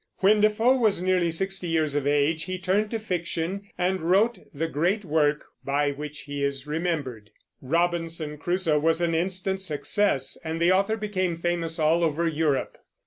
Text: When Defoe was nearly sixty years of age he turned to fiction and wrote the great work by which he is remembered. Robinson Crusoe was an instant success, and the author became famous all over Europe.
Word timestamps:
When 0.17 0.41
Defoe 0.41 0.77
was 0.77 0.99
nearly 0.99 1.29
sixty 1.29 1.67
years 1.67 1.93
of 1.93 2.07
age 2.07 2.45
he 2.45 2.57
turned 2.57 2.89
to 2.89 2.97
fiction 2.97 3.69
and 3.77 4.01
wrote 4.01 4.39
the 4.51 4.67
great 4.67 5.05
work 5.05 5.45
by 5.63 5.91
which 5.91 6.21
he 6.21 6.43
is 6.43 6.65
remembered. 6.65 7.29
Robinson 7.61 8.39
Crusoe 8.39 8.79
was 8.79 8.99
an 8.99 9.13
instant 9.13 9.61
success, 9.61 10.39
and 10.43 10.59
the 10.59 10.71
author 10.71 10.97
became 10.97 11.37
famous 11.37 11.77
all 11.77 12.03
over 12.03 12.27
Europe. 12.27 12.79